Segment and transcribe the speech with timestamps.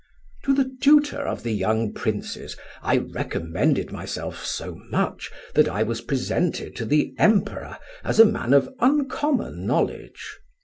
[0.45, 6.01] "To the tutor of the young princes I recommended myself so much that I was
[6.01, 10.39] presented to the Emperor as a man of uncommon knowledge.